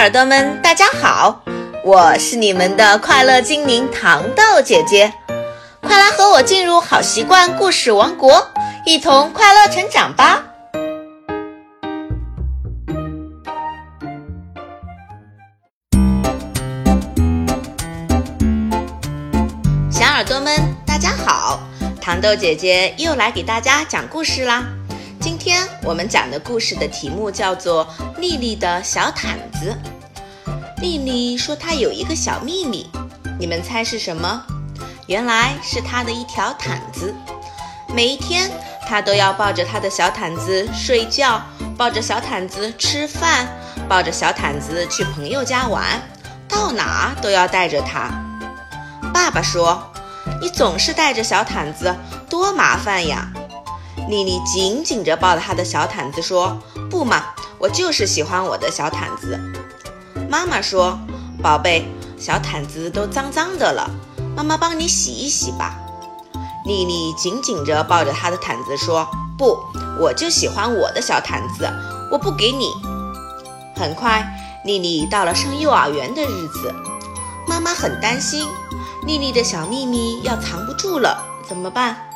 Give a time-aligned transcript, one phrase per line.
[0.00, 1.42] 耳朵们，大家好，
[1.84, 5.12] 我是你们的快乐精灵糖豆姐姐，
[5.82, 8.48] 快来和我进入好习惯故事王国，
[8.86, 10.42] 一同快乐成长吧！
[19.90, 21.60] 小耳朵们，大家好，
[22.00, 24.64] 糖豆姐姐又来给大家讲故事啦。
[25.20, 27.86] 今天我们讲的故事的题目叫做
[28.18, 29.76] 《丽丽的小毯子》。
[30.80, 32.88] 丽丽说她有一个小秘密，
[33.38, 34.42] 你们猜是什么？
[35.06, 37.14] 原来是她的一条毯子。
[37.94, 38.50] 每一天，
[38.88, 41.42] 她都要抱着她的小毯子睡觉，
[41.76, 43.46] 抱着小毯子吃饭，
[43.86, 46.00] 抱着小毯子去朋友家玩，
[46.48, 48.10] 到哪都要带着它。
[49.12, 49.92] 爸爸说
[50.40, 51.94] ：“你总是带着小毯子，
[52.30, 53.30] 多麻烦呀！”
[54.10, 56.58] 丽丽紧紧着抱着她的小毯子说
[56.90, 57.26] ：“不嘛，
[57.58, 59.40] 我就是喜欢我的小毯子。”
[60.28, 60.98] 妈妈说
[61.40, 63.88] ：“宝贝，小毯子都脏脏的了，
[64.36, 65.78] 妈妈帮你洗一洗吧。”
[66.66, 69.08] 丽丽紧紧着抱着她的毯子说
[69.38, 69.56] ：“不，
[69.98, 71.70] 我就喜欢我的小毯子，
[72.10, 72.72] 我不给你。”
[73.76, 74.26] 很快，
[74.64, 76.74] 丽丽到了上幼儿园的日子，
[77.46, 78.48] 妈妈很担心，
[79.06, 82.09] 丽丽的小秘密要藏不住了，怎么办？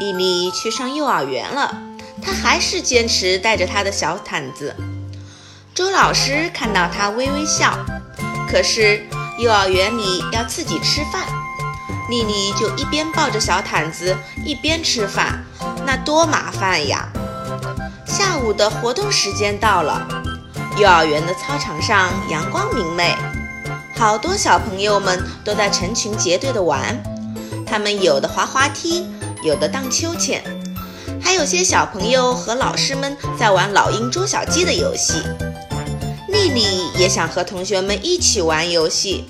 [0.00, 1.76] 丽丽去上幼儿园了，
[2.22, 4.74] 她还是坚持带着她的小毯子。
[5.74, 7.78] 周老师看到她微微笑，
[8.50, 9.06] 可是
[9.38, 11.26] 幼儿园里要自己吃饭，
[12.08, 15.44] 丽丽就一边抱着小毯子一边吃饭，
[15.84, 17.06] 那多麻烦呀！
[18.06, 20.08] 下午的活动时间到了，
[20.78, 23.14] 幼儿园的操场上阳光明媚，
[23.98, 26.98] 好多小朋友们都在成群结队的玩，
[27.66, 29.06] 他们有的滑滑梯。
[29.42, 30.42] 有的荡秋千，
[31.20, 35.22] 还有些小朋友和老师们在玩老鹰捉小鸡的游戏。
[36.28, 39.24] 丽丽也想和同学们一起玩游戏，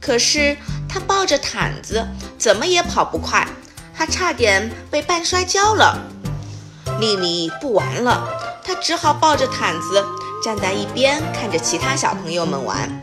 [0.00, 0.56] 可是
[0.88, 2.06] 她抱着毯子，
[2.38, 3.46] 怎么也跑不快，
[3.92, 5.98] 还差点被绊摔跤了。
[7.00, 8.26] 丽丽不玩了，
[8.64, 10.04] 她只好抱着毯子
[10.42, 13.02] 站在一边，看着其他小朋友们玩。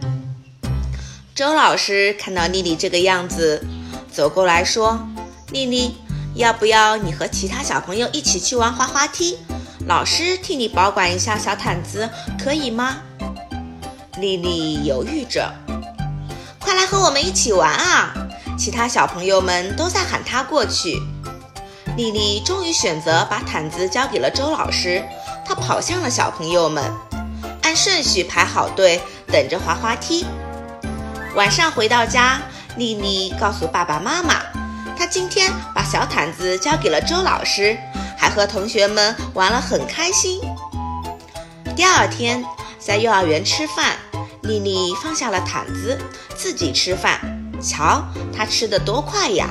[1.36, 3.64] 周老师看到丽丽这个样子，
[4.12, 5.08] 走过来说
[5.52, 5.96] ：“丽丽。”
[6.36, 9.38] 要不要你和其他小朋友一起去玩滑滑梯？
[9.88, 12.10] 老师替你保管一下小毯子，
[12.42, 12.98] 可以吗？
[14.18, 15.52] 丽丽犹豫着。
[16.60, 18.14] 快来和我们一起玩啊！
[18.58, 21.02] 其他小朋友们都在喊她过去。
[21.98, 25.04] 丽丽终于选择把毯子交给了周老师。
[25.46, 26.94] 她跑向了小朋友们，
[27.64, 30.26] 按顺序排好队，等着滑滑梯。
[31.36, 32.42] 晚上回到家，
[32.78, 34.36] 丽丽告诉爸爸妈妈。
[35.00, 37.78] 他今天把小毯子交给了周老师，
[38.18, 40.42] 还和同学们玩了很开心。
[41.74, 42.44] 第二天
[42.78, 43.96] 在幼儿园吃饭，
[44.42, 45.98] 丽丽放下了毯子，
[46.36, 47.18] 自己吃饭。
[47.62, 48.04] 瞧，
[48.36, 49.48] 她吃的多快呀！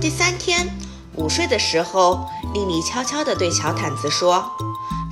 [0.00, 0.66] 第三天
[1.14, 4.50] 午睡的时候，丽丽悄悄地对小毯子说：“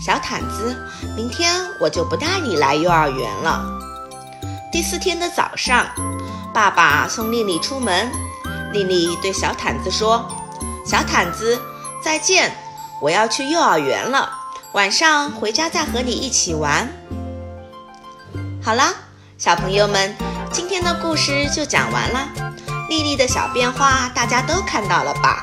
[0.00, 0.74] 小毯子，
[1.14, 3.62] 明天我就不带你来幼儿园了。”
[4.72, 5.84] 第四天的早上，
[6.54, 8.10] 爸爸送丽丽出门。
[8.72, 10.24] 丽丽对小毯子说
[10.86, 11.60] ：“小毯子，
[12.02, 12.54] 再见，
[13.00, 14.30] 我要去幼儿园了。
[14.72, 16.88] 晚上回家再和你一起玩。”
[18.62, 18.94] 好了，
[19.36, 20.16] 小朋友们，
[20.52, 22.28] 今天的故事就讲完了。
[22.88, 25.42] 丽丽的小变化大家都看到了吧？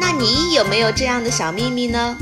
[0.00, 2.16] 那你有没有这样的小秘密呢？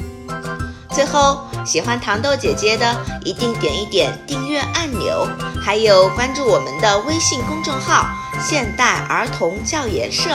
[0.91, 5.29] 最后，喜欢糖豆姐姐的一定点一点订阅按钮，
[5.63, 8.07] 还有关注我们的微信公众号
[8.41, 10.31] “现代儿童教研社”，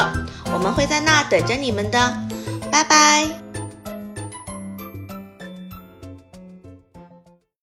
[0.54, 2.30] 我们会在那等着你们的。
[2.72, 3.49] 拜拜。